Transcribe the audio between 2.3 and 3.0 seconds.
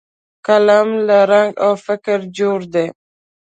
جوړ دی